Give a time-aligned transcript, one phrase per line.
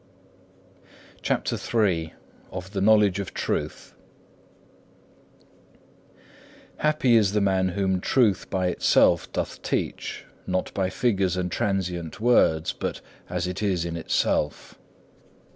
[1.21, 2.15] CHAPTER III
[2.51, 3.93] Of the knowledge of truth
[6.77, 12.19] Happy is the man whom Truth by itself doth teach, not by figures and transient
[12.19, 14.73] words, but as it is in itself.